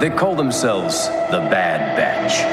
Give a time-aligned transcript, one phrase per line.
[0.00, 2.44] They call themselves the Bad Batch.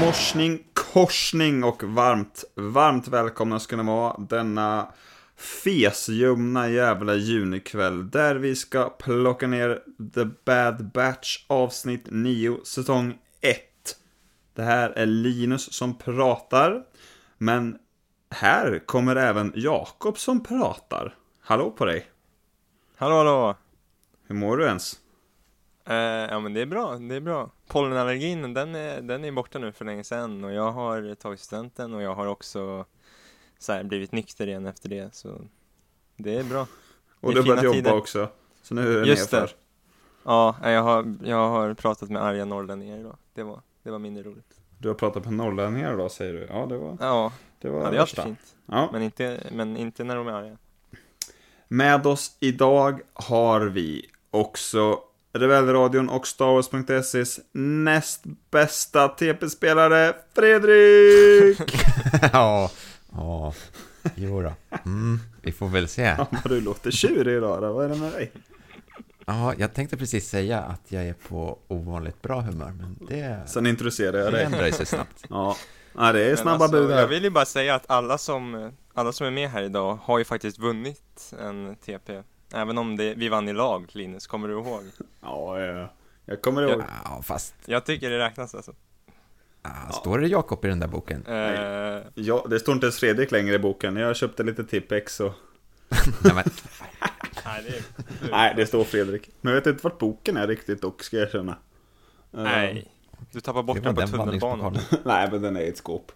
[0.00, 4.88] Morsning, korsning och varmt, varmt välkomna ska ni vara denna
[5.36, 9.80] fesljumna jävla junikväll där vi ska plocka ner
[10.14, 13.60] The Bad Batch avsnitt 9 säsong 1.
[14.54, 16.82] Det här är Linus som pratar,
[17.38, 17.78] men
[18.30, 21.14] här kommer även Jakob som pratar.
[21.40, 22.06] Hallå på dig!
[22.96, 23.56] Hallå hallå!
[24.28, 25.00] Hur mår du ens?
[25.86, 25.94] Eh,
[26.30, 27.50] ja men det är bra, det är bra.
[27.66, 31.94] Pollenallergin, den är, den är borta nu för länge sedan och jag har tagit studenten
[31.94, 32.84] och jag har också
[33.58, 35.40] så här, blivit nykter igen efter det så
[36.16, 36.66] det är bra.
[37.20, 37.94] Och Det du har börjat jobba tider.
[37.94, 38.28] också.
[38.62, 39.40] Så nu är det Just det.
[39.40, 39.56] nerför.
[40.24, 43.16] Ja, jag har, jag har pratat med arga norrlänningar idag.
[43.34, 44.60] Det var, det var mindre roligt.
[44.78, 46.46] Du har pratat med norrlänningar idag säger du.
[46.50, 48.22] Ja, det var, Ja, det var ja det är alltid värsta.
[48.22, 48.56] fint.
[48.66, 48.88] Ja.
[48.92, 50.56] Men inte, men inte när de är arga.
[51.68, 55.00] Med oss idag har vi också
[55.38, 61.58] Rebellradion och Star Wars.ses näst bästa TP-spelare, Fredrik!
[62.32, 62.70] ja,
[63.12, 63.54] ja,
[64.14, 64.52] jo då.
[64.84, 66.02] Mm, vi får väl se.
[66.02, 68.32] Ja, vad du låter tjurig idag då, vad är det med dig?
[69.26, 73.66] Ja, jag tänkte precis säga att jag är på ovanligt bra humör, men det, Sen
[73.66, 74.44] introducerar jag det dig.
[74.44, 75.24] ändrar sig snabbt.
[75.28, 75.56] Ja,
[75.94, 79.12] ja det är snabba alltså, bud Jag vill ju bara säga att alla som, alla
[79.12, 82.22] som är med här idag har ju faktiskt vunnit en TP.
[82.54, 84.82] Även om det, vi vann i lag, Linus, kommer du ihåg?
[85.20, 85.92] Ja, ja,
[86.24, 86.82] jag kommer ihåg.
[87.04, 88.72] Ja, fast Jag tycker det räknas alltså.
[89.62, 91.26] ja, står det Jakob i den där boken?
[91.26, 93.96] Eh, Ja, det står inte ens Fredrik längre i boken.
[93.96, 95.32] Jag köpte lite Tippex och...
[96.24, 96.44] Nej, men,
[97.44, 98.30] nej, det är...
[98.30, 99.30] Nej, det står Fredrik.
[99.40, 101.52] Men jag vet inte vart boken är riktigt dock, ska jag erkänna.
[102.32, 102.92] Eh, Nej,
[103.32, 104.78] du tappar bort den på den tunnelbanan.
[105.04, 106.12] Nej, men den är i ett skåp.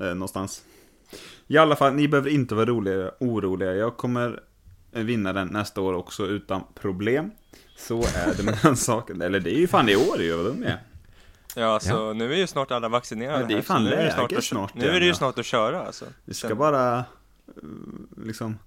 [0.00, 0.64] Eh, någonstans.
[1.46, 3.74] I alla fall, ni behöver inte vara roliga, oroliga.
[3.74, 4.42] Jag kommer
[4.90, 7.30] vinna den nästa år också utan problem.
[7.76, 9.22] Så är det med den saken.
[9.22, 10.82] Eller det är ju fan i år ju, vad dum jag är.
[11.58, 13.90] Ja, så nu är ju snart alla vaccinerade Ja, det är här, fan så nu
[13.92, 15.14] är det läge snart, att, snart Nu är det ju ja.
[15.14, 16.04] snart att köra alltså.
[16.24, 17.04] Vi ska Sen- bara eh,
[18.24, 18.58] liksom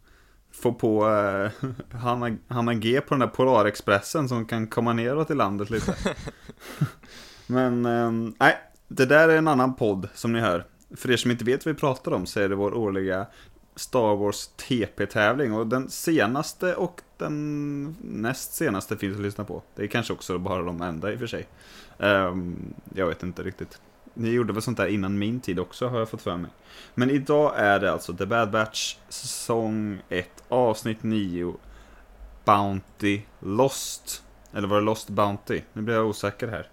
[0.51, 5.35] få på eh, Hanna, Hanna G på den där Polarexpressen som kan komma neråt i
[5.35, 5.95] landet lite.
[7.47, 8.57] Men eh, nej,
[8.87, 10.65] det där är en annan podd som ni hör.
[10.95, 13.25] För er som inte vet vad vi pratar om så är det vår årliga
[13.79, 19.61] Star Wars TP-tävling och den senaste och den näst senaste finns att lyssna på.
[19.75, 21.47] Det är kanske också bara de enda i och för sig.
[21.99, 23.81] Ehm, jag vet inte riktigt.
[24.13, 26.51] Ni gjorde väl sånt där innan min tid också har jag fått för mig.
[26.95, 31.53] Men idag är det alltså The Bad Batch säsong 1 avsnitt 9
[32.45, 34.23] Bounty Lost.
[34.53, 35.61] Eller var det Lost Bounty?
[35.73, 36.67] Nu blir jag osäker här.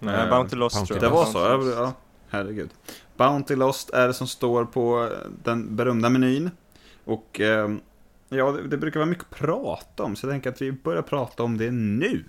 [0.00, 1.12] Nej, Eh, Bounty Lost Bounty tror Det jag.
[1.12, 1.38] var så?
[1.38, 1.92] Ja,
[2.34, 2.70] herregud.
[3.16, 6.50] Bounty Lost är det som står på eh, den berömda menyn.
[7.04, 7.70] Och eh,
[8.28, 11.02] ja, det, det brukar vara mycket att prata om, så jag tänker att vi börjar
[11.02, 12.24] prata om det nu.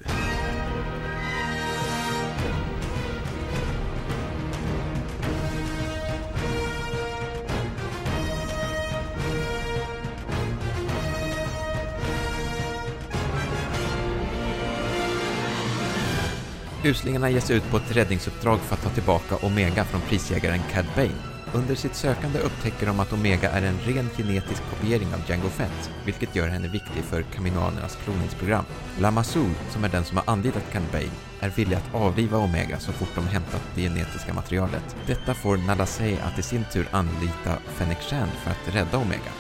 [16.85, 20.85] Uslingarna ger sig ut på ett räddningsuppdrag för att ta tillbaka Omega från prisjägaren Cad
[20.96, 21.22] Bane.
[21.53, 25.91] Under sitt sökande upptäcker de att Omega är en ren genetisk kopiering av Django Fett,
[26.06, 28.66] vilket gör henne viktig för kaminoanernas kloningsprogram.
[29.00, 32.91] Lamasu, som är den som har anlitat Cad Bane, är villig att avliva Omega så
[32.91, 34.95] fort de hämtat det genetiska materialet.
[35.07, 39.31] Detta får Nalasei att i sin tur anlita Fennec Shand för att rädda Omega.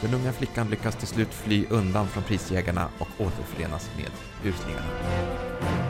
[0.00, 4.10] Den unga flickan lyckas till slut fly undan från prisjägarna och återförenas med
[4.44, 5.89] uslingarna.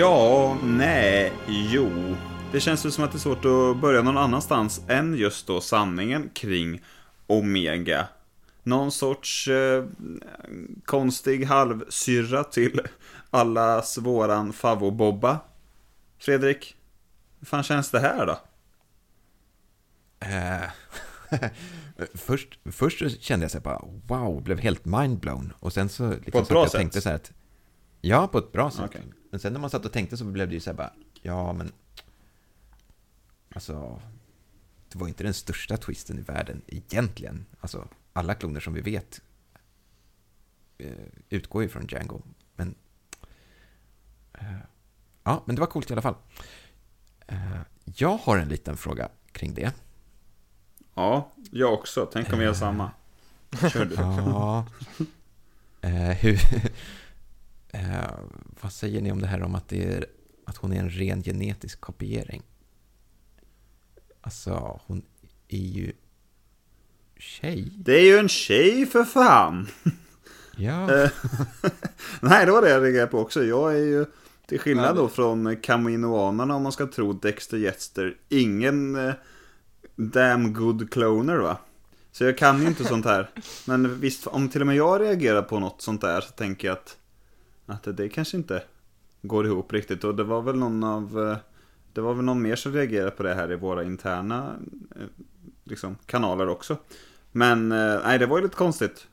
[0.00, 2.16] Ja, nej, jo.
[2.52, 5.60] Det känns ju som att det är svårt att börja någon annanstans än just då
[5.60, 6.80] sanningen kring
[7.26, 8.08] Omega.
[8.62, 9.84] Någon sorts eh,
[10.84, 12.80] konstig halvsyrra till
[13.30, 15.38] allas våran favobobba.
[16.18, 16.76] Fredrik,
[17.38, 18.38] hur fan känns det här då?
[20.26, 20.70] Eh,
[22.14, 25.52] först, först så kände jag så här bara wow, blev helt mindblown.
[25.60, 26.78] Och sen så liksom På ett bra jag sätt?
[26.78, 27.32] tänkte så här att
[28.00, 28.84] Ja, på ett bra sätt.
[28.84, 29.02] Okej.
[29.30, 30.92] Men sen när man satt och tänkte så blev det ju så här bara
[31.22, 31.72] ja, men
[33.54, 34.00] alltså
[34.88, 37.46] det var inte den största twisten i världen egentligen.
[37.60, 39.20] Alltså alla kloner som vi vet
[40.78, 40.90] eh,
[41.28, 42.22] utgår ju från Django.
[42.56, 42.74] Men
[44.32, 44.56] eh,
[45.22, 46.14] ja, men det var coolt i alla fall.
[47.26, 49.72] Eh, jag har en liten fråga kring det.
[50.94, 52.10] Ja, jag också.
[52.12, 52.90] Tänk om vi gör samma.
[53.72, 53.94] Kör du.
[53.94, 54.66] Ja.
[56.20, 56.40] Hur,
[57.72, 58.18] eh,
[58.60, 60.06] vad säger ni om det här om att, det är,
[60.46, 62.42] att hon är en ren genetisk kopiering?
[64.20, 65.02] Alltså, hon
[65.48, 65.92] är ju
[67.16, 67.72] tjej.
[67.76, 69.68] Det är ju en tjej för fan!
[70.56, 71.10] Ja, Eh,
[72.20, 73.44] Nej, det var det jag reagerade på också.
[73.44, 74.06] Jag är ju,
[74.46, 79.14] till skillnad då från Kaminoanerna om man ska tro Dexter Jetster, ingen eh,
[79.96, 81.56] damn good cloner va?
[82.12, 83.30] Så jag kan ju inte sånt här.
[83.66, 86.76] Men visst, om till och med jag reagerar på något sånt där så tänker jag
[86.76, 86.96] att,
[87.70, 88.62] att det, kanske inte
[89.22, 90.04] går ihop riktigt.
[90.04, 91.36] Och det var väl någon av, eh,
[91.92, 94.56] det var väl någon mer som reagerade på det här i våra interna
[94.96, 95.06] eh,
[95.64, 96.76] liksom, kanaler också.
[97.32, 99.06] Men eh, nej, det var ju lite konstigt.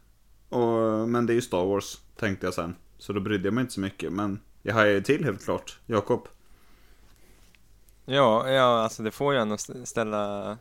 [0.50, 2.76] Och, men det är ju Star Wars, tänkte jag sen.
[2.98, 4.14] Så då brydde jag mig inte så mycket.
[4.14, 5.80] Men jag hajade ju till helt klart.
[5.86, 6.28] Jakob.
[8.06, 10.58] Ja, ja, alltså det får ju ändå ställa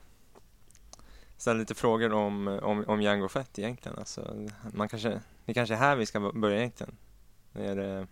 [1.36, 3.98] ställa lite frågor om, om, om Jango Fett egentligen.
[3.98, 6.96] Alltså, man kanske, det kanske är här vi ska börja egentligen.
[7.58, 8.06] Är, det-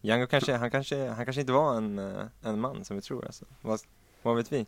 [0.00, 3.24] Django kanske, han kanske, han kanske inte var en, eh, en man som vi tror
[3.26, 3.44] alltså.
[3.62, 3.80] Vad,
[4.22, 4.66] vad vet vi?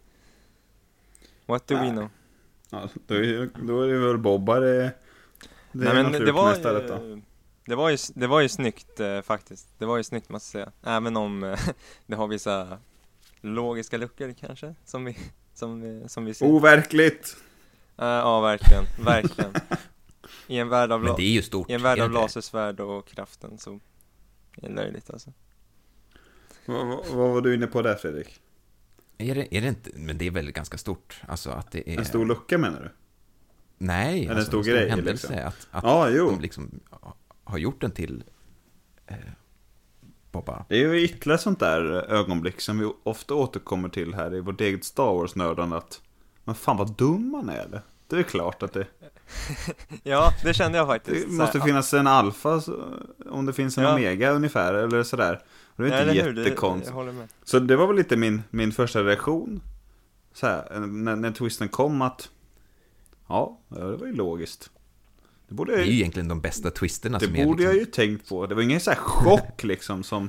[1.47, 1.91] What do we Nej.
[1.91, 2.09] know?
[2.71, 4.93] Ja, då, är, då är det väl Bobbar det, det
[5.73, 6.63] Nej är men det var, ju,
[7.65, 9.69] det var ju, det var ju snyggt eh, faktiskt.
[9.79, 10.97] Det var ju snyggt måste jag säga.
[10.97, 11.59] Även om eh,
[12.07, 12.79] det har vissa
[13.41, 15.19] logiska luckor kanske, som vi,
[15.55, 16.47] som, vi- som vi ser.
[16.47, 17.37] Overkligt!
[17.99, 19.53] Eh, ja, verkligen, verkligen.
[20.47, 21.71] I en värld av, men la- det är ju stort.
[21.71, 23.81] i en värld är av lasersvärd och kraften så
[24.57, 25.33] är det löjligt alltså.
[26.67, 28.41] Vad, vad, vad var du inne på där Fredrik?
[29.19, 31.23] Är det, är det inte, men det är väl ganska stort.
[31.29, 31.99] Alltså att det är...
[31.99, 32.91] En stor lucka menar du?
[33.79, 35.29] Nej, en alltså, stor en stor grej, händelse.
[35.29, 35.69] liksom.
[35.71, 36.31] Att, att jo.
[36.31, 36.81] de liksom
[37.45, 38.25] har gjort den till
[39.07, 39.17] eh,
[40.33, 40.65] Bobba.
[40.69, 44.61] Det är ju ytterligare sånt där ögonblick som vi ofta återkommer till här i vårt
[44.61, 46.03] eget Star Wars-nördande att
[46.45, 47.83] Men fan vad dum man är eller?
[48.11, 48.87] Det är klart att det,
[50.03, 51.27] Ja, det kände jag faktiskt.
[51.29, 52.63] det måste finnas en alfa
[53.31, 53.93] om det finns en Ja.
[53.95, 55.41] omega ungefär eller sådär.
[55.77, 56.33] Och det ja, är inte?
[56.33, 56.97] Det- jättekonstigt.
[56.97, 57.29] Jag.
[57.45, 59.61] Så det var väl lite min, min första reaktion.
[60.33, 62.31] Så här, när, när twisten kom att
[63.29, 64.71] Ja, ja, det var ju logiskt.
[65.49, 67.75] Det borde Det jag är ju egentligen de bästa twisterna det som är borde jag
[67.75, 68.47] liksom, ju tänkt på.
[68.47, 70.29] Det var ingen så här chock liksom som,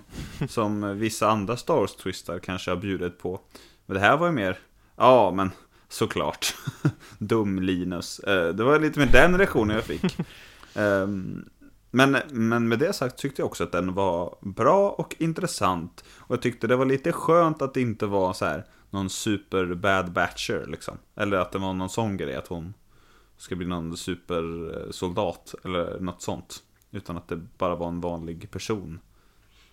[0.50, 3.40] som vissa andra Star Wars-twistar kanske har bjudit på.
[3.86, 4.60] Men det här var ju mer,
[4.98, 5.52] ja men
[5.92, 6.56] såklart.
[7.18, 8.20] Dum Linus.
[8.20, 10.18] Eh, Det var lite med den reaktionen jag fick.
[10.76, 11.46] Ehm,
[11.92, 16.04] Men, men med det sagt tyckte jag också att den var bra och intressant.
[16.18, 19.74] Och jag tyckte det var lite skönt att det inte var så här någon super
[19.74, 20.98] bad batcher liksom.
[21.16, 22.74] Eller att det var någon sån grej att hon
[23.38, 26.64] ska bli någon supersoldat eller något sånt.
[26.92, 29.00] Utan att det bara var en vanlig person.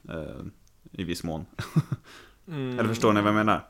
[0.08, 0.42] Eh,
[0.92, 1.46] I viss mån.
[2.48, 2.70] Mm.
[2.78, 3.66] Eller förstår ni vad jag menar?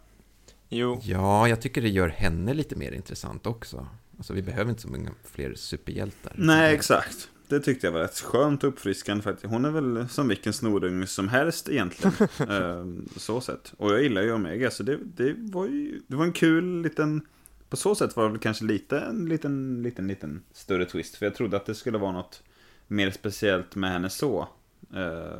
[0.68, 3.86] Jo, Ja, jag tycker det gör henne lite mer intressant också.
[4.16, 6.32] Alltså vi behöver inte så många fler superhjältar.
[6.36, 7.30] Nej, exakt.
[7.48, 9.46] Det tyckte jag var rätt skönt och uppfriskande faktiskt.
[9.52, 12.14] Hon är väl som vilken snorunge som helst egentligen.
[12.38, 12.86] eh,
[13.16, 13.72] så sett.
[13.76, 17.26] Och jag gillar ju Omega, så det, det var ju det var en kul liten...
[17.70, 21.16] På så sätt var det väl kanske lite en liten, liten, liten större twist.
[21.16, 22.42] För jag trodde att det skulle vara något
[22.86, 24.48] mer speciellt med henne så.
[24.94, 25.38] Eh,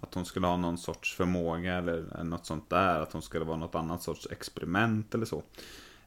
[0.00, 3.00] att hon skulle ha någon sorts förmåga eller något sånt där.
[3.00, 5.42] Att hon skulle vara något annat sorts experiment eller så.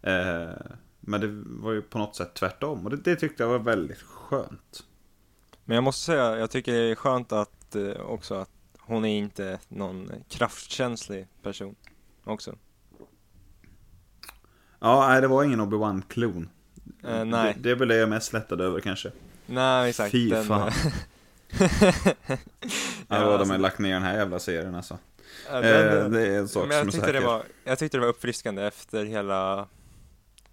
[0.02, 0.50] Eh,
[1.00, 2.86] men det var ju på något sätt tvärtom.
[2.86, 4.84] Och det, det tyckte jag var väldigt skönt.
[5.66, 9.18] men jag måste säga, jag tycker det är skönt att eh, också att hon är
[9.18, 11.76] inte någon kraftkänslig person
[12.24, 12.56] också.
[14.80, 16.50] Ja, nej, det var ingen Obi-Wan-klon.
[17.04, 17.54] Eh, nej.
[17.54, 19.12] Det, det är väl det jag mest lättad över kanske.
[19.46, 20.12] Nej, exakt.
[20.12, 20.72] Fy fan.
[21.60, 22.38] eh,
[23.08, 24.98] Ja, de alltså, har lagt ner den här jävla serien alltså.
[25.52, 25.62] ja, Eh,
[25.94, 27.28] den- det är en sak Men jag som är tyckte, det säker.
[27.28, 29.68] var, jag tyckte det var uppfriskande efter hela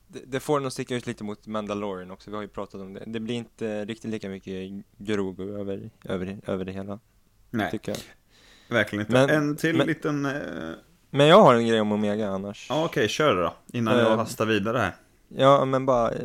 [0.09, 2.95] det, det får nog sticka ut lite mot Mandalorian också, vi har ju pratat om
[2.95, 3.03] det.
[3.07, 6.99] Det blir inte riktigt lika mycket Grogu över, över, över det hela,
[7.51, 7.99] Nej, tycker jag.
[8.77, 9.13] verkligen inte.
[9.13, 10.25] Men- en till men- liten...
[10.27, 10.33] Eh...
[11.11, 12.67] Men jag har en grej om Omega annars.
[12.71, 13.55] Ja, okej, kör då.
[13.79, 14.95] Innan jag Eh, hastar vidare här.
[15.29, 16.19] Ja, men bara, eh,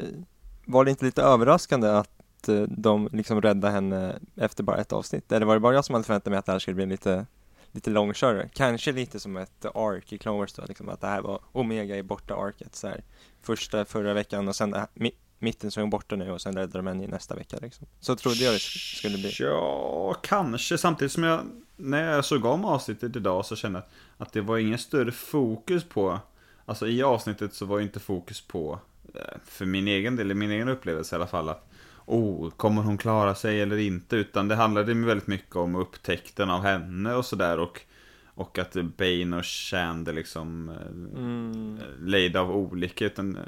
[0.65, 2.09] var det inte lite överraskande att
[2.49, 5.31] Eh, de liksom räddade henne efter bara ett avsnitt?
[5.31, 7.25] Eller var det bara jag som hade förväntat mig att det här skulle bli lite,
[7.71, 8.49] lite långkörare?
[8.53, 11.97] Kanske lite som ett ark i Clone Wars då, liksom att det här var Omega
[11.97, 13.03] i borta arket så här.
[13.41, 16.41] Första förra veckan och sen det här, mi, mitten så är hon borta nu och
[16.41, 17.87] sen räddar de henne i nästa vecka liksom.
[17.99, 19.35] Så trodde jag det skulle bli.
[19.39, 20.77] Ja, kanske.
[20.77, 21.41] Samtidigt som jag,
[21.77, 23.87] när jag såg om avsnittet idag så kände jag
[24.25, 26.19] att det var ingen större fokus på,
[26.65, 28.79] alltså i avsnittet så var ju inte fokus på,
[29.15, 31.70] eh, för min egen del, i min egen upplevelse i alla fall, att
[32.11, 34.15] oh, kommer hon klara sig eller inte?
[34.15, 37.81] Utan det handlade ju väldigt mycket om upptäckten av henne och sådär och,
[38.25, 40.75] och att Bane och Shander liksom eh,
[41.21, 41.79] Mm.
[41.99, 43.05] lejd av olika.
[43.05, 43.39] Utan,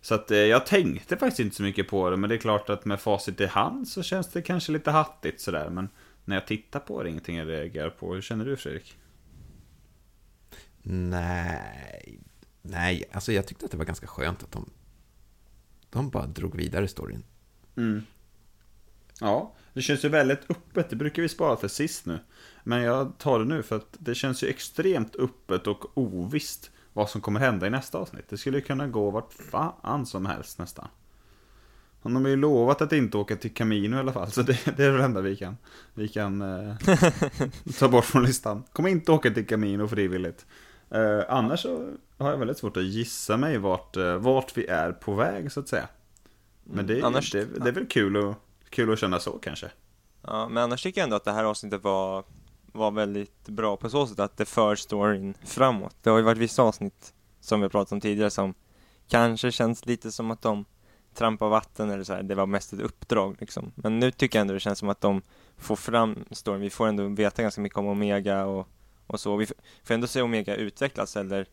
[0.00, 2.70] så att eh, jag tänkte faktiskt inte så mycket på det, men det är klart
[2.70, 5.70] att med facit i hand så känns det kanske lite hattigt sådär.
[5.70, 5.88] Men
[6.24, 8.14] när jag tittar på det ingenting jag reagerar på.
[8.14, 8.96] Hur känner du Fredrik?
[10.82, 12.20] Nej,
[12.62, 14.70] nej, alltså jag tyckte att det var ganska skönt att de,
[15.90, 17.22] de bara drog vidare storyn.
[17.76, 18.02] Mm.
[19.20, 20.90] Ja, det känns ju väldigt öppet.
[20.90, 22.18] Det brukar vi spara för sist nu.
[22.64, 27.10] Men jag tar det nu för att det känns ju extremt öppet och ovisst vad
[27.10, 28.24] som kommer hända i nästa avsnitt.
[28.28, 30.88] Det skulle kunna gå vart fan som helst nästan.
[32.02, 34.76] Och de har ju lovat att inte åka till Camino i alla fall, så det,
[34.76, 35.56] det är det enda vi kan,
[35.94, 36.76] vi kan eh,
[37.78, 38.62] ta bort från listan.
[38.72, 40.46] Kommer inte åka till Camino frivilligt.
[40.90, 44.92] Eh, annars så har jag väldigt svårt att gissa mig vart, eh, vart vi är
[44.92, 45.88] på väg så att säga.
[46.64, 48.36] Men det, Annars- det, det är väl kul att,
[48.70, 49.70] kul att känna så kanske.
[50.22, 52.24] Ja, men annars tycker jag ändå att det här avsnittet var,
[52.72, 55.96] var väldigt bra på så sätt att det för storyn framåt.
[56.02, 58.54] Det har ju varit vissa avsnitt som vi har pratat om tidigare som
[59.08, 60.64] kanske känns lite som att de
[61.14, 62.22] trampar vatten eller så här.
[62.22, 63.72] det var mest ett uppdrag liksom.
[63.74, 65.22] Men nu tycker jag ändå det känns som att de
[65.56, 66.60] får fram storyn.
[66.60, 68.68] Vi får ändå veta ganska mycket om Omega och,
[69.06, 69.36] och så.
[69.36, 69.46] Vi
[69.84, 71.48] får ändå se Omega utvecklas eller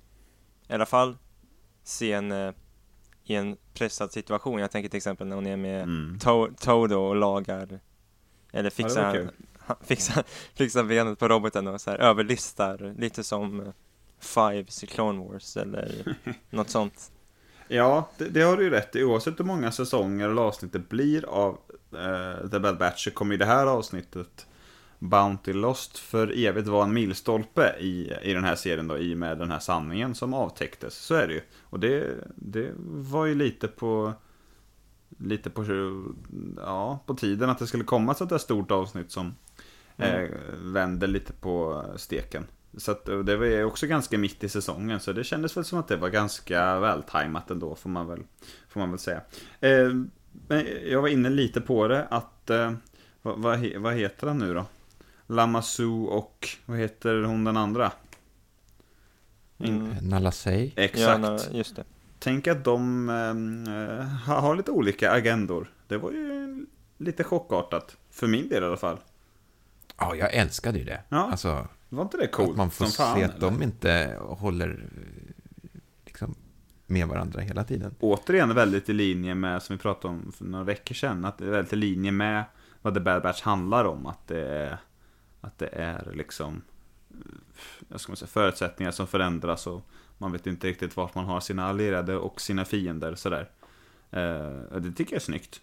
[0.68, 1.18] i alla fall
[1.84, 2.54] se en eh,
[3.24, 4.60] i en pressad situation.
[4.60, 6.18] Jag tänker till exempel när hon är med Mm.
[6.22, 7.80] To- Todo och lagar
[8.52, 10.24] eller Ja, fixar, han, fixar,
[10.56, 13.74] fixar benet på roboten och så här överlistar lite som
[14.20, 16.16] Fives i Clone Wars eller
[16.50, 17.12] något sånt.
[17.68, 19.04] Ja, det, det har du ju rätt i.
[19.04, 21.58] Oavsett hur många säsonger eller avsnitt det blir av
[21.94, 24.48] eh, The Bad Batch så kommer ju det här avsnittet
[25.04, 29.18] Bounty Lost för evigt vara en milstolpe i, i den här serien då, i och
[29.18, 30.96] med den här sanningen som avtäcktes.
[30.96, 31.42] Så är det ju.
[31.62, 34.14] Och det, det var ju lite på
[35.18, 35.66] lite på,
[36.58, 39.36] ja, på tiden att det skulle komma ett sånt där stort avsnitt som
[39.98, 40.30] eh,
[40.62, 42.46] vänder lite på steken.
[42.78, 45.80] Så att, det var ju också ganska mitt i säsongen, så det kändes väl som
[45.80, 48.20] att det var ganska vältajmat ändå, får man väl,
[48.70, 49.22] får man väl säga.
[49.60, 49.90] Eh,
[50.48, 52.74] men jag var inne lite på det, att, eh,
[53.22, 54.66] vad, vad, vad heter han nu då?
[55.32, 57.92] Lamassu och, vad heter hon den andra?
[59.60, 59.94] Mm.
[60.12, 60.32] Ja,
[60.76, 61.22] Exakt.
[61.22, 61.84] när- just det.
[62.20, 63.08] Tänk att de
[64.26, 65.72] ha- har lite olika agendor.
[65.88, 66.66] Det var ju
[66.98, 67.98] lite chockartat.
[68.10, 68.98] För min del i alla fall.
[69.98, 71.02] Ja, jag älskade ju det.
[71.10, 71.18] Ja.
[71.32, 73.18] Alltså, Var inte det coolt att man får som fan?
[73.18, 73.42] se att eller?
[73.52, 74.86] de inte håller
[76.06, 76.36] liksom,
[76.88, 77.96] med varandra hela tiden.
[78.00, 81.46] återigen väldigt i linje med, som vi pratade om för några veckor sedan, att det
[81.46, 82.44] är väldigt i linje med
[82.82, 84.06] vad The Bad Batch handlar om.
[84.06, 84.78] Att det är,
[85.42, 86.62] att det är liksom,
[87.88, 89.82] jag ska man säga, förutsättningar som förändras och
[90.18, 93.50] man vet inte riktigt vart man har sina allierade och sina fiender sådär.
[94.12, 95.62] Eh, och det tycker jag är snyggt.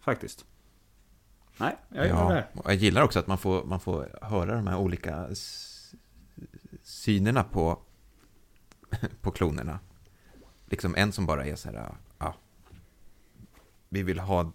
[0.00, 0.44] Faktiskt.
[1.56, 2.46] Nej, jag gillar det Ja, här.
[2.54, 5.28] och jag gillar också att man får, man får höra de här olika
[6.82, 7.78] synerna på,
[9.20, 9.78] på klonerna.
[10.66, 12.34] Liksom en som bara är så här, ja,
[13.88, 14.52] vi vill ha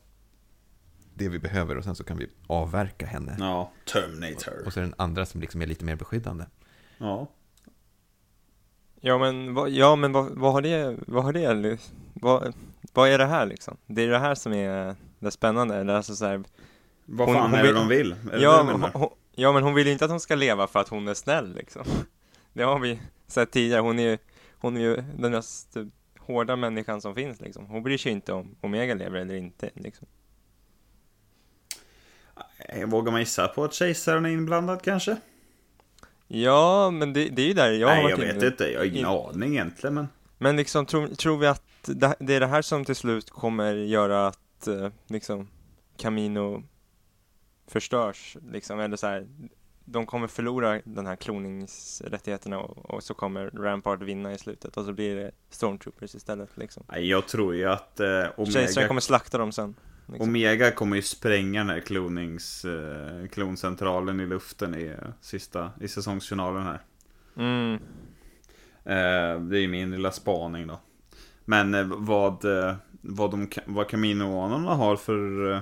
[1.13, 3.36] det vi behöver och sen så kan vi avverka henne.
[3.39, 4.63] Ja, Terminator.
[4.65, 6.46] Och så är den andra som liksom är lite mer beskyddande.
[6.98, 7.27] Ja.
[9.01, 11.77] Ja men, vad, ja, men vad, vad har det, vad har det,
[12.13, 12.53] vad,
[12.93, 13.77] vad är det här liksom?
[13.88, 16.43] Det är det här som är det spännande, eller alltså så här,
[17.05, 18.12] Vad Hon- fan hon är det vill- de vill?
[18.32, 18.91] Är det ja, det menar?
[18.93, 21.13] hon, ja men hon vill ju inte att hon ska leva för att hon är
[21.13, 21.84] snäll liksom.
[22.53, 24.17] Det har vi sett tidigare, hon är ju,
[24.60, 25.77] hon är ju den mest
[26.20, 27.65] hårda människan som finns liksom.
[27.65, 30.08] Hon bryr sig inte om Omega lever eller inte liksom.
[32.80, 35.18] Jag vågar man gissa på att kejsaren är inblandad kanske?
[36.28, 38.48] Ja, men det, det är ju där jag har Nej, varit jag vet inne.
[38.48, 38.72] inte.
[38.72, 40.08] Jag har ingen in- aning egentligen, men...
[40.38, 43.74] Men liksom, tror, tror vi att det, det är det här som till slut kommer
[43.74, 45.48] göra att eh, liksom
[45.98, 46.63] Camino
[47.68, 49.28] förstörs liksom, eller så här,
[49.86, 54.86] de kommer förlora den här kloningsrättigheterna och, och så kommer Rampart vinna i slutet och
[54.86, 56.84] så blir det Stormtroopers istället liksom.
[56.92, 59.75] Nej, jag tror ju att eh, Kejsaren Omega, kommer slakta dem sen.
[60.05, 60.29] Liksom.
[60.29, 65.88] Omega kommer ju spränga den här klonings, eh, kloncentralen i luften i, eh, sista, i
[65.88, 66.81] säsongsfinalen här.
[67.36, 67.74] Mm.
[68.83, 70.79] Eh, det är ju min lilla spaning då.
[71.45, 75.60] Men eh, vad, eh, vad, de, vad Caminoanerna har för, eh,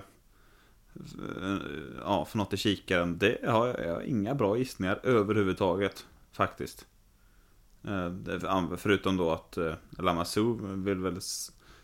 [1.99, 6.05] ja, för något i kikaren, det har jag, jag har inga bra gissningar överhuvudtaget.
[6.31, 6.85] Faktiskt.
[8.77, 9.57] Förutom då att
[9.89, 11.17] Lamassu vill väl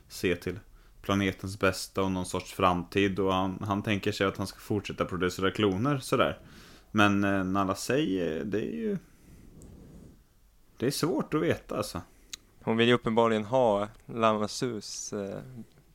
[0.07, 0.59] se till
[1.07, 5.05] planetens bästa och någon sorts framtid och han, han tänker sig att han ska fortsätta
[5.05, 6.39] producera kloner sådär.
[6.91, 8.97] Men eh, Nala eh, det är ju
[10.77, 12.01] det är svårt att veta alltså.
[12.63, 15.39] Hon vill ju uppenbarligen ha Lamassus eh,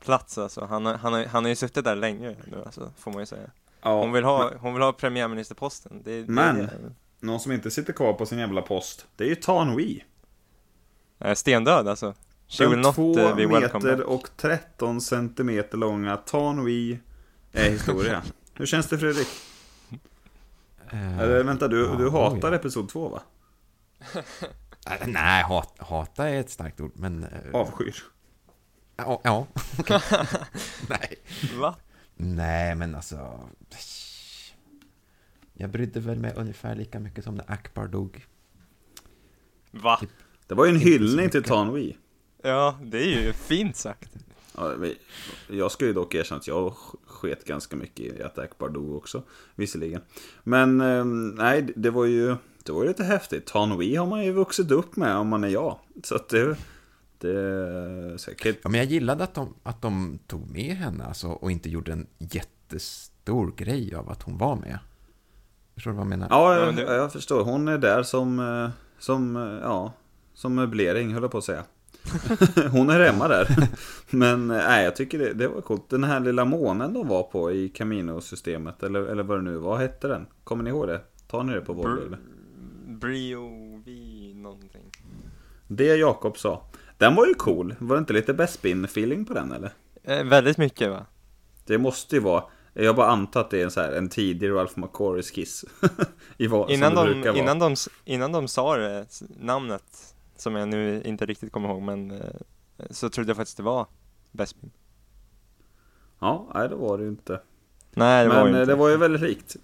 [0.04, 0.64] plats alltså.
[0.64, 3.50] Han, han, han har ju suttit där länge nu alltså, får man ju säga.
[3.82, 6.00] Ja, Hon vill ha, hon vill ha premiärministerposten.
[6.04, 9.34] Det, det, Men- Någon som inte sitter kvar på sin jävla post, det är ju
[9.34, 10.04] Tan Wee.
[11.18, 12.14] är stendöd alltså.
[12.52, 14.06] She will Den not två eh, be welcome meter back.
[14.06, 16.98] och 13 centimeter långa Tan Wee
[17.52, 18.22] är historia.
[18.54, 19.28] Hur känns det Fredrik?
[20.90, 22.56] Eh, Eller vänta, du, ja, du hatar oj.
[22.56, 23.22] episod 2 va?
[24.90, 27.24] Eh, Nej, hat, hata är ett starkt ord, men...
[27.24, 27.94] eh, Avskyr.
[28.96, 29.46] Ja, ja.
[30.88, 31.16] Nej.
[31.58, 31.76] Va?
[32.16, 33.48] Nej, men alltså...
[35.54, 38.26] Jag brydde väl mig ungefär lika mycket som när Akbar dog.
[39.70, 40.00] Va?
[40.46, 41.42] Det var ju en hyllning till.
[41.44, 41.96] Tanwi.
[42.42, 44.10] Ja, det är ju fint sagt.
[44.56, 44.74] Ja,
[45.48, 46.74] jag ska ju dock erkänna att jag
[47.06, 49.22] sket ganska mycket i att Akbar dog också,
[49.54, 50.00] visserligen.
[50.42, 53.46] Men eh, nej, det var ju det var ju lite häftigt.
[53.46, 55.78] Tanwi har man ju vuxit upp med om man är jag.
[56.04, 56.56] Så att det,
[57.18, 58.58] det är säkert.
[58.62, 61.92] Ja, men jag gillade att de, att de tog med henne alltså, och inte gjorde
[61.92, 64.78] en jättestor grej av att hon var med.
[65.74, 66.26] Förstår du vad jag menar?
[66.30, 67.44] Ja, Ja, jag, jag förstår.
[67.44, 69.92] Hon är där som, eh, som, eh, ja,
[70.34, 71.64] som möblering, höll jag på att säga.
[72.70, 73.68] Hon är hemma där.
[74.10, 75.88] Men nej, jag tycker det, det var coolt.
[75.90, 79.78] Den här lilla månen de var på i Camino-systemet, eller, eller vad det nu var,
[79.78, 80.26] hette den?
[80.44, 81.00] Kommer ni ihåg det?
[81.26, 82.00] Tar ni det på Volvo?
[82.00, 82.16] Br-?
[82.98, 83.48] Brio
[83.86, 83.92] V
[84.34, 84.90] någonting.
[85.66, 86.62] Det Jakob sa.
[86.98, 87.74] Den var ju cool.
[87.78, 89.72] Var det inte lite Bespin-feeling på den eller?
[90.04, 91.06] Eh, väldigt mycket va?
[91.66, 92.44] Det måste ju vara.
[92.74, 95.64] Jag bara antar att det är en, så här, en tidig Ralph McCory-skiss.
[96.36, 97.42] I vad, Innan som det de, brukar vara.
[97.42, 99.06] innan, de, innan de sa det,
[99.40, 102.34] namnet, som jag nu inte riktigt kommer ihåg, men eh,
[102.90, 103.86] så trodde jag faktiskt det var
[104.30, 104.70] Bespin.
[106.18, 107.40] Ja, nej det var det ju inte.
[107.90, 108.72] Nej, det Men var ju eh, inte.
[108.72, 109.56] det var ju väldigt likt.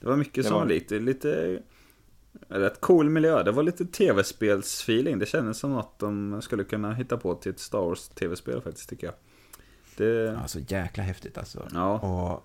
[0.00, 0.90] Det var mycket Det som var likt.
[0.90, 1.62] Lite
[2.48, 3.42] rätt cool miljö.
[3.42, 5.18] Det var lite tv-spelsfeeling.
[5.18, 8.88] Det kändes som att de skulle kunna hitta på till ett Star Wars tv-spel faktiskt
[8.88, 9.14] tycker jag.
[9.96, 10.38] Det...
[10.38, 11.68] Alltså jäkla häftigt alltså.
[11.72, 11.98] Ja.
[11.98, 12.44] Och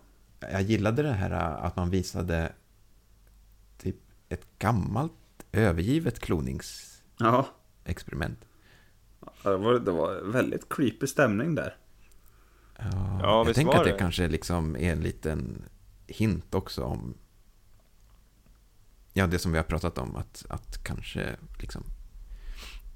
[0.52, 1.32] jag gillade det här
[1.66, 2.52] att man visade
[3.78, 3.96] typ
[4.30, 5.12] ett gammalt
[5.52, 7.06] övergivet kloningsexperiment.
[7.20, 7.48] Ja.
[9.44, 11.76] Det var, det var väldigt creepy stämning där.
[12.78, 13.98] Ja, Ja, jag tänker att det det.
[13.98, 15.64] kanske liksom är en liten
[16.08, 17.14] hint också om
[19.14, 21.84] Ja, det som vi har pratat om, att, att kanske liksom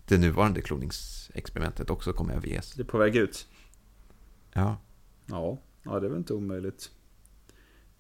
[0.07, 2.73] det nuvarande kloningsexperimentet också kommer överges.
[2.73, 3.47] Det är på väg ut.
[4.53, 4.77] Ja,
[5.25, 6.91] Ja, ja det är väl inte omöjligt.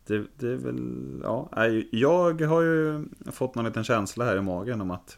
[0.05, 4.41] Det, det är väl, ja, nej, jag har ju fått någon liten känsla här i
[4.41, 5.17] magen om att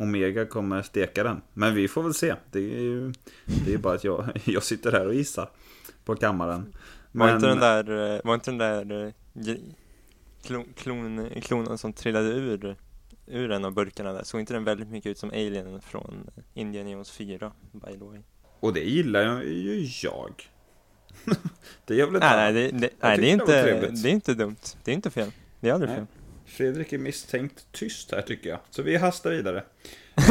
[0.00, 1.40] Omega kommer steka den.
[1.54, 2.34] Men vi får väl se.
[2.50, 3.12] Det är ju
[3.66, 5.50] det är bara att jag, jag sitter här och gissar
[6.04, 6.72] på kammaren.
[7.12, 9.54] Var inte den där, eh, var inte den där eh,
[10.42, 12.76] klon, klon, klonen som trillade ur,
[13.26, 16.88] ur en av burkarna där, såg inte den väldigt mycket ut som alienen från Indian
[16.88, 18.20] Jones 4, by the way?
[18.60, 20.50] Och det gillar ju jag.
[21.86, 24.02] det gör väl inte Nej, nej, det, det, nej, det, är det inte, trevligt.
[24.02, 24.56] det är inte dumt.
[24.84, 25.30] Det är inte fel.
[25.60, 25.98] Det är aldrig Nej.
[25.98, 26.06] fel.
[26.50, 28.58] Fredrik är misstänkt tyst här tycker jag.
[28.70, 29.64] Så vi hastar vidare.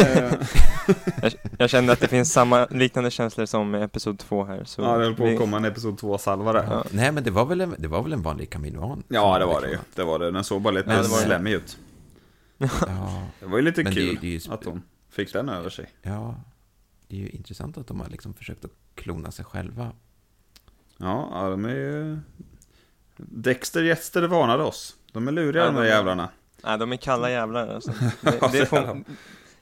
[1.22, 4.64] Jag, jag kände att det finns samma liknande känslor som i Episod 2 här.
[4.64, 6.64] Så ja, det höll på att komma en episod 2-salva där.
[6.64, 6.86] Ja.
[6.92, 9.04] Nej, men det var väl en, det var väl en vanlig kaminoan?
[9.08, 9.78] Ja, det var det ju.
[9.96, 10.32] Det var det.
[10.32, 11.24] Den såg bara lite Ja, det var det.
[11.26, 11.78] slemmig ut.
[12.58, 12.68] Ja,
[13.40, 15.70] Det var ju lite Men det kul det är ju att hon fick den över
[15.70, 15.90] sig.
[16.02, 16.36] ja,
[17.08, 19.92] det är ju intressant att de har liksom försökt att klona sig själva.
[20.98, 22.18] Ja, ja, de är ju...
[23.18, 24.96] Dexter Gäster varnade oss.
[25.12, 26.30] De är luriga Ja, de där jävlarna.
[26.64, 27.92] Nej, de är kalla jävlar alltså.
[28.22, 29.06] Det, det får, de.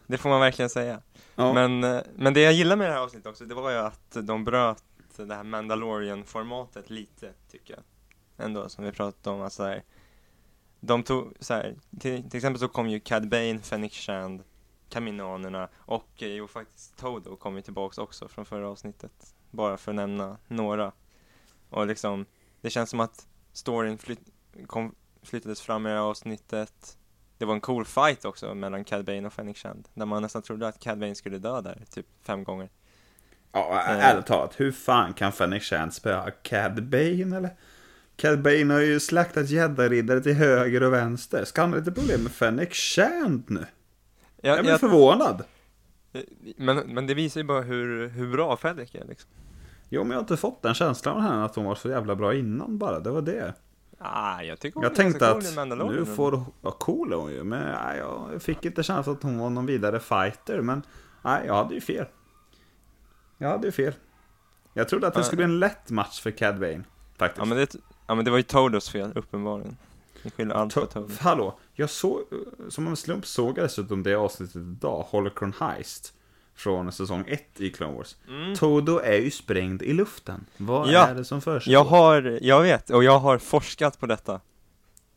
[0.08, 1.02] det får man verkligen säga.
[1.36, 1.54] Ja.
[1.54, 4.18] Men, eh, men det jag gillar med det här avsnittet också, det var ju att
[4.22, 4.84] de bröt
[5.26, 7.84] det här Mandalorian-formatet lite, tycker jag.
[8.46, 9.84] Ändå, som vi pratade om, alltså här,
[10.80, 14.44] De tog, så här, till, till exempel så kom ju Cad Bane, Fennec Shand,
[14.90, 19.36] Kaminanerna och eh, jo faktiskt Todo kom ju tillbaks också från förra avsnittet.
[19.52, 20.92] Bara för att nämna några.
[21.70, 22.26] Och liksom,
[22.62, 24.30] det känns som att storyn flytt,
[24.68, 24.96] kom,
[25.28, 26.98] flyttades fram i det här avsnittet.
[27.38, 29.88] Det var en cool fight också mellan Cad Bane och Fennec Shand.
[29.94, 32.70] Där man nästan trodde att Cad Bane skulle dö där, typ fem gånger.
[33.52, 34.06] Ja, Eh.
[34.06, 34.60] ärligt talat.
[34.60, 37.50] Hur fan kan Fennec Shand spöa Cad Bane eller?
[38.16, 41.46] Cad Bane har ju slaktat gäddariddare till höger och vänster.
[41.46, 43.66] Ska han ha lite problem med Fennec Shand nu?
[44.42, 45.44] Jag Jag, blir jag, förvånad.
[46.58, 49.30] men, men det visar ju bara hur, hur bra Fennec är liksom.
[49.90, 52.16] Jo, men jag har inte fått den känslan av henne att hon var så jävla
[52.16, 53.00] bra innan bara.
[53.00, 53.54] Det var det.
[54.00, 57.32] Ah, jag tycker hon Jag är tänkte cool att nu får Ja, cool är hon
[57.32, 57.44] ju.
[57.44, 60.62] Men nej, jag fick inte känslan att hon var någon vidare fighter.
[60.62, 60.82] Men
[61.22, 62.06] nej, jag hade ju fel.
[63.38, 63.94] Jag hade ju fel.
[64.74, 65.24] Jag trodde att det Ja.
[65.24, 66.84] skulle bli en lätt match för Cad Bane.
[67.18, 67.38] Faktiskt.
[67.40, 67.76] Ja men, det,
[68.08, 69.78] ja men det var ju Todos fel, uppenbarligen.
[70.24, 71.10] Vi skyller allt på To- Todo.
[71.20, 72.22] Hallå, jag såg,
[72.70, 76.14] som en slump såg jag dessutom det avsnittet idag, Holocron Heist.
[76.58, 78.15] Från säsong 1 i Clone Wars.
[78.28, 78.56] Mm.
[78.56, 80.46] Todo är ju sprängd i luften.
[80.58, 81.74] Vad Ja, är det som försiggår?
[81.74, 84.41] Jag har, jag vet, och jag har forskat på detta.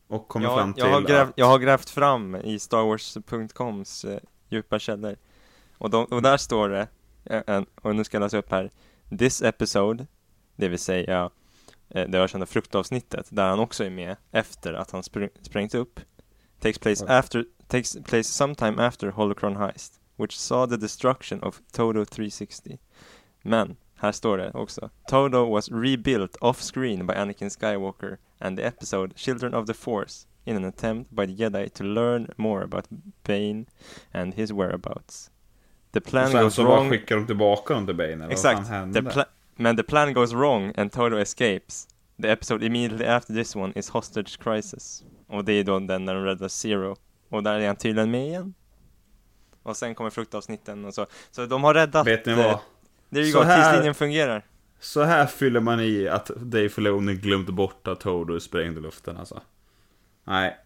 [0.07, 1.33] Och kommer Jag, fram till jag, har grävt, att...
[1.37, 5.15] jag har grävt fram i StarWars.coms eh, djupa källor.
[5.77, 6.87] Och, de, och där står det,
[7.47, 8.69] eh, och nu ska jag läsa upp här.
[9.19, 10.07] This episode,
[10.55, 11.29] det vill säga
[11.89, 15.99] eh, det ökända fruktavsnittet, där han också är med efter att han spr- sprängt upp,
[16.59, 22.05] takes place after takes place sometime after Holocron Heist, which saw the destruction of Todo
[22.05, 22.77] 360.
[23.41, 24.89] Men, här står det också.
[25.07, 30.55] Todo was rebuilt off-screen by Anakin Skywalker and the episode Children of the Force in
[30.57, 32.85] an attempt by the Jedi to learn more about
[33.23, 33.65] Bane
[34.11, 35.31] and his whereabouts.
[35.91, 36.89] The Och plan sen goes så bara wrong.
[36.89, 38.57] skickar de tillbaka till Bane, eller Exakt.
[38.59, 39.11] vad fan The hände?
[39.11, 41.87] pla- men the plan goes wrong and Todo escapes.
[42.21, 45.03] The episode immediately after this one is Hostage Crisis.
[45.27, 46.95] Och det är då den där de räddar Zero.
[47.29, 48.53] Och där är han tydligen med igen.
[49.63, 51.05] Och sen kommer fruktavsnitten och så.
[51.31, 52.07] Så de har räddat...
[52.07, 52.59] Vet ni eh, vad?
[53.09, 54.45] Det är ju Så gott, här- tidslinjen fungerar.
[54.79, 59.41] Så här fyller man i att Dave Filoni glömde bort att Todo sprängde luften alltså.
[60.23, 60.57] Nej.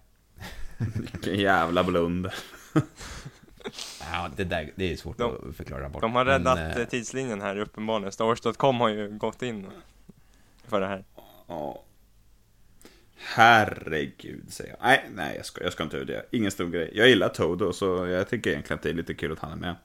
[1.12, 2.34] Vilken jävla blunder.
[4.12, 6.02] Ja, det där det är svårt De- att förklara bort.
[6.02, 8.12] De har Men, räddat eh, eh, tidslinjen här uppenbarligen.
[8.12, 9.68] Star Wars.com har ju gått in
[10.68, 11.04] för det här.
[11.48, 11.82] Ja.
[13.18, 14.80] Herregud, säger jag.
[14.82, 16.26] Nej, nej, jag ska, jag ska inte över det.
[16.32, 16.92] Ingen stor grej.
[16.94, 19.56] Jag gillar Todo, så jag tycker egentligen att det är lite kul att han är
[19.56, 19.76] med.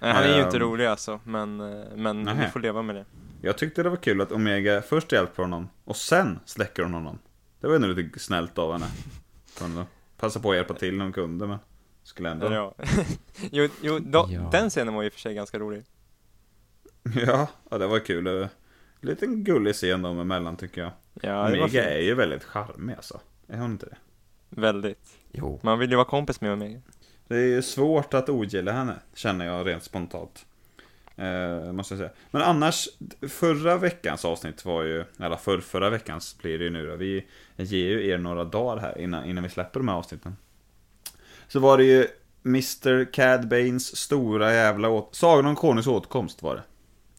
[0.00, 0.62] Nej, han är ju inte Ehm.
[0.62, 3.04] rolig alltså, men, eh, men vi får leva med det.
[3.42, 7.18] Jag tyckte det var kul att Omega först hjälper honom, och sen släcker hon honom.
[7.60, 8.86] Det var ändå lite snällt av henne.
[9.60, 9.84] Hon
[10.16, 11.58] passa på att hjälpa till när hon kunde, men
[12.02, 12.52] skulle ändå...
[12.52, 12.74] Ja.
[13.52, 14.48] jo, jo då, Ja.
[14.52, 15.84] den scenen var ju för sig ganska rolig.
[17.26, 18.48] Ja, ja, det var kul.
[19.06, 20.90] En liten gullig scen dem emellan tycker jag.
[21.22, 21.74] Ja, fint.
[21.74, 23.20] är ju väldigt charmig alltså.
[23.48, 23.96] Är hon inte det?
[24.48, 25.18] Väldigt.
[25.32, 26.80] Jo, Man vill ju vara kompis med Omega.
[27.28, 30.46] Det är ju svårt att ogilla henne, känner jag rent spontant.
[31.16, 32.10] Eh, måste jag säga.
[32.30, 32.88] Men annars,
[33.28, 36.96] förra veckans avsnitt var ju, eller för, förra veckans blir det ju nu då.
[36.96, 40.36] Vi ger ju er några dagar här innan, innan vi släpper de här avsnitten.
[41.48, 42.06] Så var det ju
[42.44, 43.12] Mr.
[43.12, 45.14] Cad Banes stora jävla åt...
[45.14, 46.62] Sagan om Konungs återkomst var det.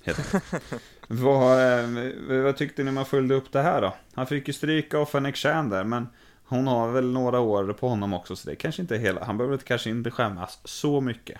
[0.04, 0.62] Heter det.
[1.08, 3.96] vad, eh, vad tyckte ni man följde upp det här då?
[4.13, 6.08] Han fick ju stryka av Fennec Chan där, men
[6.43, 9.24] hon har väl några år på honom också, så det kanske inte är hela...
[9.24, 11.39] Han behöver kanske inte skämmas så mycket.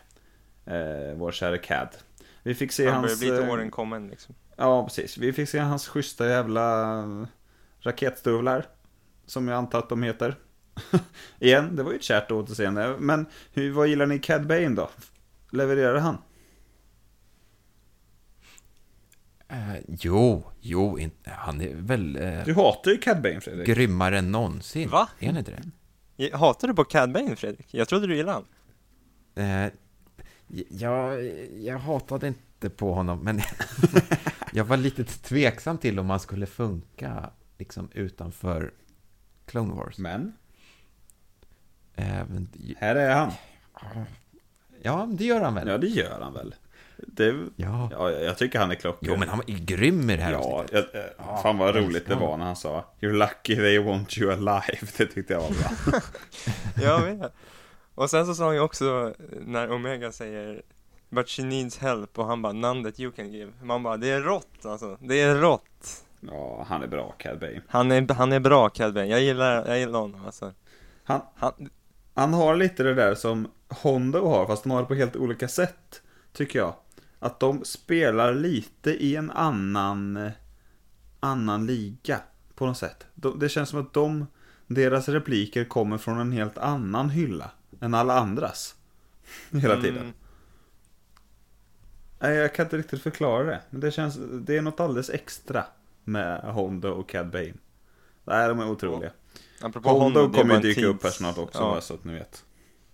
[0.66, 1.90] Eh, vår kära Cad.
[2.44, 3.20] Vi fick se Han börjar hans...
[3.20, 4.36] bli till eh, åren kommen liksom.
[4.56, 5.18] Ja, precis.
[5.18, 7.04] Vi fick se hans schyssta jävla
[7.80, 8.66] raketstövlar.
[9.26, 10.36] Som jag antar att de heter.
[11.40, 12.96] Igen, det var ju ett kärt återseende.
[13.00, 14.90] Men hur, vad gillar ni Cad Bane då?
[15.52, 16.18] Levererar han?
[19.50, 23.68] Eh, jo, jo, inte, han är väl eh, Du hatar ju Cad Bane Fredrik.
[23.68, 24.90] grymmare än någonsin.
[24.90, 25.10] Va?
[25.20, 25.64] Är han inte det?
[26.16, 27.68] Jag- Hatar du på Cad Bane Fredrik?
[27.74, 28.42] Jag trodde du gillade
[29.36, 29.66] han.
[29.66, 29.72] Eh,
[30.70, 31.26] jag,
[31.58, 33.42] jag hatade inte på honom, men
[34.54, 38.74] jag var lite tveksam till om han skulle funka liksom utanför
[39.46, 39.98] Clone Wars.
[39.98, 40.34] Men,
[42.00, 43.32] Eh, men, här är han.
[44.82, 45.68] ja, det gör han väl?
[45.68, 46.56] Ja, det gör han väl.
[46.98, 47.90] Det, Ja.
[47.92, 49.12] ja, jag tycker han är klockren.
[49.14, 50.90] Jo, men han var grym i det här Ja, avsnittet.
[50.94, 54.32] jag, eh, fan vad roligt det var när han sa You're lucky they want you
[54.32, 54.88] alive.
[54.98, 56.00] Det tyckte jag var bra.
[56.84, 57.34] Jag vet.
[57.96, 60.62] Och sen så sa han ju också när Omega säger
[61.10, 63.52] But she needs help och han bara None that you can give.
[63.62, 64.98] Man bara det är rått alltså.
[65.02, 66.04] Det är rått.
[66.20, 67.62] ja, han är bra Cad Bane.
[67.68, 69.08] Han är, han är bra Cad Bane.
[69.08, 70.54] Jag gillar, jag gillar honom alltså.
[71.04, 71.70] Han, Han,
[72.14, 75.48] Han har lite det där som Hondo har, fast de har det på helt olika
[75.48, 76.02] sätt,
[76.34, 76.74] tycker jag.
[77.20, 80.30] Att de spelar lite i en annan,
[81.20, 82.20] annan liga,
[82.56, 83.06] på något sätt.
[83.14, 84.28] De, det känns som att de,
[84.68, 87.52] deras repliker kommer från en helt annan hylla
[87.82, 88.76] än alla andras.
[89.52, 89.98] Hela tiden.
[90.02, 90.14] Mm,
[92.20, 93.62] Nej, jag kan inte riktigt förklara det.
[93.70, 95.66] Men det känns, det är något alldeles extra
[96.04, 97.54] med Hondo och Cad Bane.
[98.24, 99.12] Nej, de är otroliga.
[99.62, 101.82] apropå Hondo honom, det är kommer ju dyka upp tids- här snart också, Ja, bara
[101.82, 102.44] så att ni vet.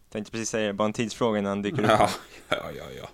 [0.10, 1.90] tänkte precis säga det, bara en tidsfråga innan han dyker upp.
[1.90, 2.10] Ja,
[2.50, 3.10] ja, ja, ja.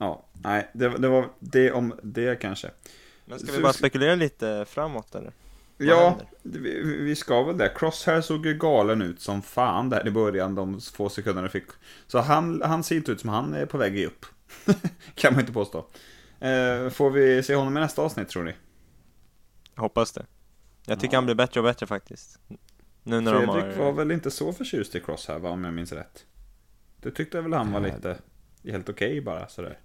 [0.00, 2.70] Ja, nej, det, det var det om det kanske.
[3.24, 5.32] Men ska vi bara spekulera lite framåt eller?
[5.76, 7.72] Vad ja, vi, vi ska väl det.
[7.76, 11.64] Crosshair såg ju galen ut som fan där i början, de få sekunderna fick.
[12.06, 14.26] Så han, han ser inte ut som han är på väg upp.
[15.14, 15.78] kan man inte påstå.
[16.40, 18.54] Eh, får vi se honom i nästa avsnitt tror ni?
[19.74, 20.26] Jag hoppas det.
[20.86, 21.18] Jag tycker Ja.
[21.18, 22.38] han blir bättre och bättre faktiskt.
[23.02, 23.84] Nu när de Fredrik har...
[23.84, 26.24] var väl inte så förtjust i Crosshair va, om jag minns rätt?
[27.02, 28.18] Du tyckte väl han var lite
[28.64, 29.78] helt okej bara sådär?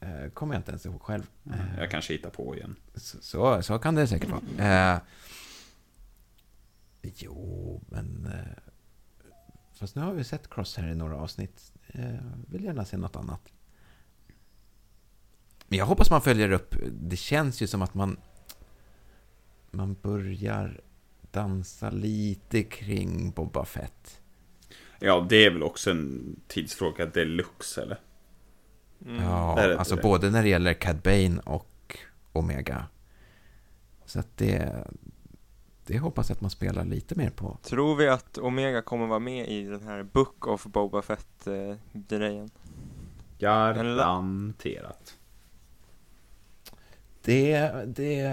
[0.00, 1.26] Eh, kommer jag inte ens ihåg själv.
[1.50, 2.76] Eh, Jag kanske hittar på igen.
[2.94, 4.94] så, så, så kan det säkert vara.
[4.94, 5.00] Eh,
[7.02, 8.26] jo, men...
[8.26, 8.62] Eh,
[9.74, 11.72] fast nu har vi sett Crosshair i några avsnitt.
[11.88, 12.14] Eh,
[12.48, 13.52] vill gärna se något annat.
[15.68, 16.74] Men jag hoppas man följer upp.
[16.92, 18.16] Det känns ju som att man...
[19.70, 20.80] Man börjar
[21.30, 24.20] dansa lite kring Boba Fett.
[25.00, 28.00] Ja, det är väl också en tidsfråga deluxe eller?
[29.06, 29.24] Mm.
[29.24, 30.02] Ja, alltså det.
[30.02, 31.98] både när det gäller Cad Bane och
[32.32, 32.86] Omega.
[34.04, 34.84] Så att det...
[35.86, 37.58] det hoppas jag att man spelar lite mer på.
[37.62, 42.50] Tror vi att Omega kommer vara med i den här Book of Boba Fett-grejen?
[43.38, 45.18] Garanterat.
[47.22, 48.30] Det, det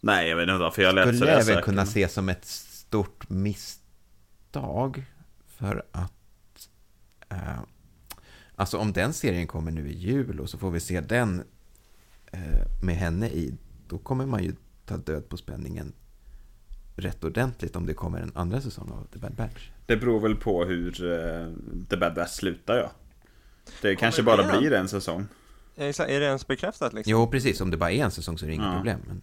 [0.00, 2.44] Nej, jag vet inte varför jag lät skulle sådär jag väl kunna se som ett
[2.44, 5.04] stort misstag.
[5.46, 6.68] För att...
[7.28, 7.60] Eh,
[8.60, 11.42] alltså om den serien kommer nu i jul och så får vi se den
[12.32, 12.40] eh,
[12.82, 13.54] med henne i.
[13.88, 14.54] Då kommer man ju
[14.86, 15.92] ta död på spänningen
[16.96, 19.70] rätt ordentligt om det kommer en andra säsong av The Bad Batch.
[19.86, 21.54] Det beror väl på hur uh,
[21.90, 22.90] The Bad Batch slutar ja.
[23.82, 24.58] Det kanske det bara bli en?
[24.58, 25.26] blir en säsong.
[25.76, 27.10] Är är det ens bekräftat liksom?
[27.10, 27.60] Jo, precis.
[27.60, 28.74] Om det bara är en säsong så är det inga Ja.
[28.76, 29.00] problem.
[29.06, 29.22] Men,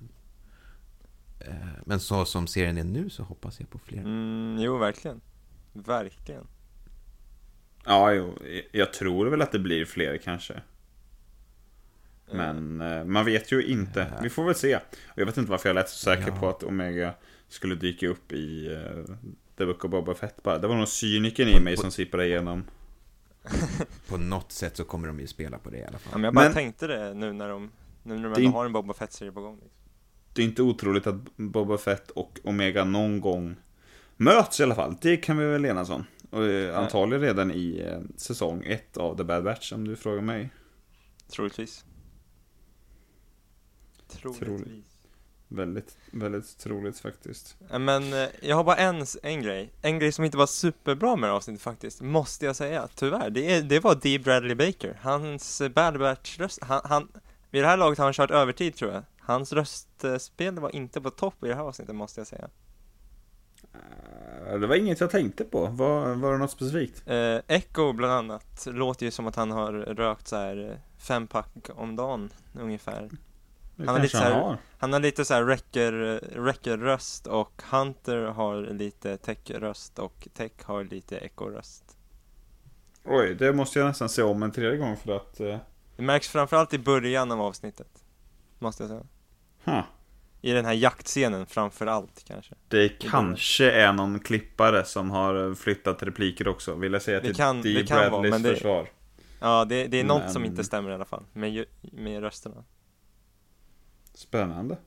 [1.40, 4.00] eh, men så som serien är nu så hoppas jag på fler.
[4.00, 5.22] Mm, jo, verkligen.
[5.74, 6.48] Verkligen.
[7.88, 8.34] Ja, jo,
[8.72, 10.62] jag tror väl att det blir fler kanske.
[12.32, 14.14] Men eh, man vet ju inte.
[14.22, 14.80] Vi får väl se.
[15.16, 16.40] Jag vet inte varför jag lät så säker Ja.
[16.40, 17.14] på att Omega
[17.48, 19.06] skulle dyka upp i uh,
[19.58, 20.58] The Book of Boba Fett bara.
[20.58, 22.64] Det var nog cynikern i mig som sippade igenom.
[24.08, 26.14] På något sätt så kommer de ju spela på det i alla Ja, fall.
[26.14, 27.72] men jag bara Men- tänkte det nu när de,
[28.04, 29.54] nu när de ändå in- har en Boba Fett-serie på gång.
[29.56, 29.72] Liksom.
[30.34, 33.56] Det är inte otroligt att Boba Fett och Omega någon gång
[34.18, 34.96] möts i alla fall.
[35.02, 36.04] Det kan vi väl enas om.
[36.30, 40.22] Och eh, antagligen redan i eh, säsong ett av The Bad Batch om du frågar
[40.22, 40.50] mig.
[41.28, 41.86] Troligtvis.
[44.08, 44.98] Troligtvis.
[45.48, 47.56] Väldigt, väldigt troligt faktiskt.
[47.70, 51.16] Ja, Men eh, jag har bara en, en grej, en grej som inte var superbra
[51.16, 53.30] med det avsnittet faktiskt, måste jag säga, tyvärr.
[53.30, 54.20] Det, det var D.
[54.20, 57.08] Bradley Baker, hans eh, Bad Batch-röst, han, han,
[57.50, 59.04] vid det här laget har han kört övertid tror jag.
[59.20, 62.50] Hans röstspel var inte på topp i det här avsnittet måste jag säga.
[64.48, 65.66] Eh, Det var inget jag tänkte på.
[65.66, 67.04] Var, var det något specifikt?
[67.06, 71.28] Eh, Echo bland annat låter ju som att han har rökt så här eh, fem
[71.28, 73.10] pack om dagen ungefär.
[73.76, 74.58] Det Han har lite så här- har.
[74.78, 75.92] Han har lite så här räcker,
[76.36, 81.84] räcker-röst och Hunter har lite tech-röst och Tech har lite Echo-röst.
[83.06, 85.42] Oj, det måste jag nästan se om en tredje gång för att...
[85.42, 85.58] Uh,
[85.96, 88.04] Det märks framförallt i början av avsnittet,
[88.60, 89.04] måste jag säga.
[89.64, 89.84] huh.
[90.42, 92.56] I den här jaktscenen framför allt kanske.
[92.68, 96.76] Det kanske är någon klippare som har flyttat repliker också.
[96.76, 98.88] Vill jag säga Det till kan- Dee det kan vara, Bradleys men det- försvar.
[99.40, 102.64] Ja, det, det är något som Men- inte stämmer i alla fall, med, med rösterna.
[104.14, 104.78] Spännande.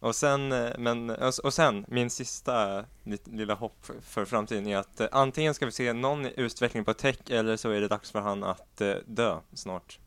[0.00, 1.10] Och sen, eh, men,
[1.44, 5.72] och sen, min sista lit- lilla hopp för- framtiden är att eh, antingen ska vi
[5.72, 9.36] se någon utveckling på Tech eller så är det dags för han att eh, dö
[9.54, 9.98] snart.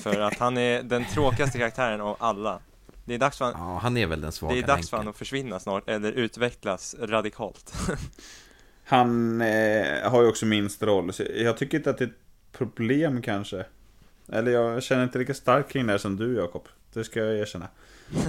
[0.00, 2.60] För att han är den tråkigaste karaktären av alla.
[3.06, 4.96] Det är dags för han, Ja, han är väl den svaga det är dags för
[4.96, 7.72] han att försvinna snart eller utvecklas radikalt.
[8.88, 11.12] Han eh, har ju också minst roll.
[11.12, 12.14] Så jag tycker inte att det är ett
[12.52, 13.64] problem kanske.
[14.32, 16.68] Eller jag känner inte lika starkt kring det här som du Jakob.
[16.92, 17.68] Det ska jag erkänna.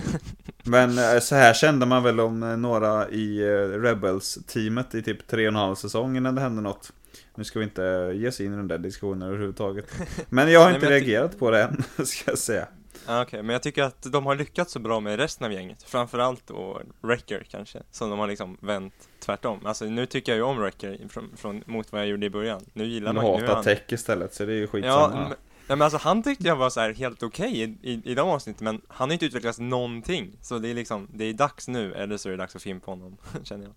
[0.63, 5.27] Men eh, så här kände man väl om eh, några i eh, Rebels-teamet i typ
[5.27, 6.93] tre och en halv säsong innan det hände något.
[7.35, 9.85] Nu ska vi inte ge oss in i den där diskussionen överhuvudtaget.
[10.29, 12.67] Men jag har Nej, inte men jag reagerat på det än, ska jag säga.
[13.07, 15.83] Ja, Okej, men jag tycker att de har lyckats så bra med resten av gänget.
[15.83, 19.65] Framförallt då Wrecker kanske, som de har liksom vänt tvärtom.
[19.65, 22.61] Alltså nu tycker jag ju om Wrecker från, från, mot vad jag gjorde i början.
[22.73, 25.09] Nu gillar man är hatar han- tech istället, så det är ju Ja, skitsamma.
[25.19, 25.29] men,
[25.67, 28.29] ja, men alltså han tyckte jag var så här helt okej i, i, i de
[28.29, 30.37] avsnitten, men han har inte utvecklats någonting.
[30.41, 32.91] Så det är liksom, det är dags nu, eller så är det dags att fimpa
[32.91, 33.73] honom, känner jag.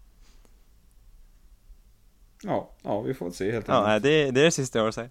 [2.43, 3.89] Ja, ja, vi får se helt Ja, enkelt.
[3.89, 5.09] nej, det, är- det är det sista jag har att säga.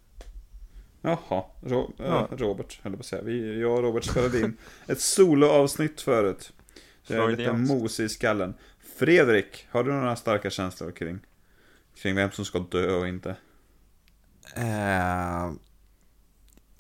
[1.02, 2.28] Jaha, Ro- Ja.
[2.32, 3.22] eh, Robert, höll jag på att säga.
[3.22, 4.58] Vi, jag och Robert spelade in
[4.88, 6.54] ett soloavsnitt förut.
[7.04, 8.54] Så jag är lite mosig i skallen.
[8.98, 11.20] Fredrik, har du några starka känslor kring,
[11.96, 13.36] kring vem som ska dö och inte?
[14.56, 15.52] Eh,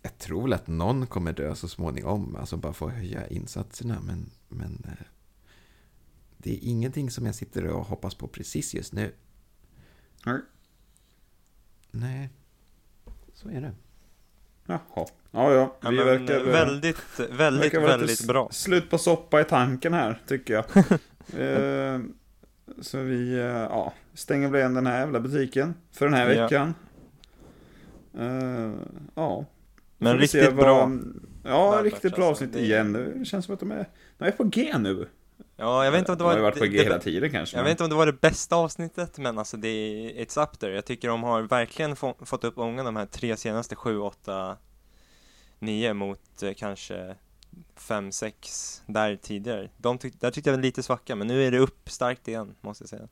[0.02, 4.30] jag tror väl att någon kommer dö så småningom, alltså bara få höja insatserna, men,
[4.48, 5.06] men eh,
[6.38, 9.14] det är ingenting som jag sitter och hoppas på precis just nu.
[10.26, 10.40] Nej.
[11.92, 12.30] Nej,
[13.34, 13.74] så är det.
[14.70, 14.80] Jaha,
[15.32, 15.76] ja ja.
[15.82, 18.50] Ja, Vi men, verkar, eh, väldigt, väldigt, verkar väldigt bra.
[18.52, 20.66] Slut på soppa i tanken här, tycker jag.
[21.42, 22.00] eh,
[22.82, 26.44] så vi, eh, ja, stänger väl igen den här jävla butiken för den här Ja.
[26.44, 26.74] veckan.
[28.20, 28.72] Eh,
[29.16, 29.46] ja.
[29.98, 30.92] Men riktigt bra.
[31.44, 32.94] Ja, riktigt bra avsnitt igen.
[32.94, 35.08] Det känns som att de är, de är på G nu.
[35.60, 36.32] Ja, jag vet inte om det de var...
[36.32, 37.58] har ju varit på det- G det- hela tiden kanske.
[37.58, 40.44] Jag men- vet inte om det var det bästa avsnittet, men alltså det är, it's
[40.44, 40.76] up there.
[40.76, 44.58] Jag tycker de har verkligen få, fått upp ångan de här tre senaste, sju, åtta,
[45.60, 47.16] nio mot eh, kanske
[47.76, 49.70] fem, sex där tidigare.
[49.78, 52.56] De tyck, där tyckte jag var lite svacka, men nu är det upp starkt igen,
[52.62, 53.08] måste jag säga.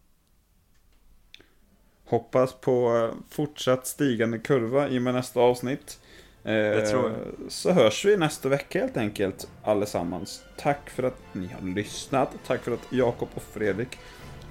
[2.06, 6.00] Hoppas på eh, fortsatt stigande kurva i och med nästa avsnitt.
[6.48, 7.12] Eh, tror
[7.48, 10.42] Så hörs vi nästa vecka helt enkelt allesammans.
[10.58, 12.30] Tack för att ni har lyssnat.
[12.48, 14.00] Tack för att Jakob och Fredrik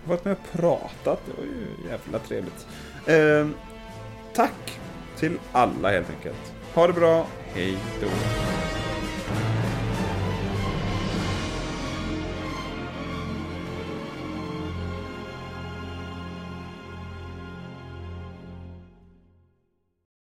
[0.04, 1.20] har varit med och pratat.
[1.26, 2.66] Det var ju jävla trevligt.
[3.06, 3.48] Eh,
[4.34, 4.80] tack
[5.18, 6.52] till alla helt enkelt.
[6.74, 7.26] Ha det bra.
[7.54, 8.06] Hej då.